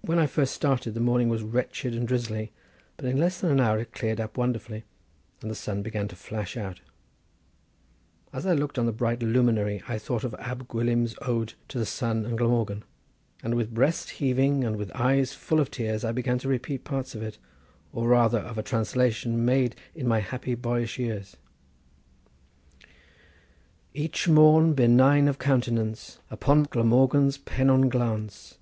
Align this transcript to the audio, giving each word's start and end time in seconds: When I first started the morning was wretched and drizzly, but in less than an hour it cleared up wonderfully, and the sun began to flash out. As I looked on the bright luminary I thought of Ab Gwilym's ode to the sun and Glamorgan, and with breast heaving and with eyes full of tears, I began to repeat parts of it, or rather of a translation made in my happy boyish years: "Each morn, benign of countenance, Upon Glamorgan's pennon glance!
When 0.00 0.18
I 0.18 0.26
first 0.26 0.54
started 0.54 0.94
the 0.94 1.00
morning 1.00 1.28
was 1.28 1.42
wretched 1.42 1.94
and 1.94 2.08
drizzly, 2.08 2.52
but 2.96 3.04
in 3.04 3.18
less 3.18 3.38
than 3.38 3.50
an 3.50 3.60
hour 3.60 3.78
it 3.78 3.92
cleared 3.92 4.18
up 4.18 4.38
wonderfully, 4.38 4.84
and 5.42 5.50
the 5.50 5.54
sun 5.54 5.82
began 5.82 6.08
to 6.08 6.16
flash 6.16 6.56
out. 6.56 6.80
As 8.32 8.46
I 8.46 8.54
looked 8.54 8.78
on 8.78 8.86
the 8.86 8.92
bright 8.94 9.22
luminary 9.22 9.82
I 9.86 9.98
thought 9.98 10.24
of 10.24 10.32
Ab 10.38 10.68
Gwilym's 10.68 11.16
ode 11.20 11.52
to 11.68 11.78
the 11.78 11.84
sun 11.84 12.24
and 12.24 12.38
Glamorgan, 12.38 12.82
and 13.42 13.56
with 13.56 13.74
breast 13.74 14.08
heaving 14.08 14.64
and 14.64 14.76
with 14.76 14.90
eyes 14.94 15.34
full 15.34 15.60
of 15.60 15.70
tears, 15.70 16.02
I 16.02 16.12
began 16.12 16.38
to 16.38 16.48
repeat 16.48 16.84
parts 16.84 17.14
of 17.14 17.22
it, 17.22 17.36
or 17.92 18.08
rather 18.08 18.38
of 18.38 18.56
a 18.56 18.62
translation 18.62 19.44
made 19.44 19.76
in 19.94 20.08
my 20.08 20.20
happy 20.20 20.54
boyish 20.54 20.98
years: 20.98 21.36
"Each 23.92 24.26
morn, 24.28 24.72
benign 24.72 25.28
of 25.28 25.38
countenance, 25.38 26.20
Upon 26.30 26.62
Glamorgan's 26.62 27.36
pennon 27.36 27.90
glance! 27.90 28.56